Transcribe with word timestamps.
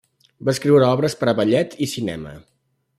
Va 0.47 0.53
escriure 0.57 0.87
obres 0.95 1.17
per 1.21 1.29
a 1.33 1.37
ballet 1.41 1.79
i 1.87 1.93
cinema. 1.95 2.37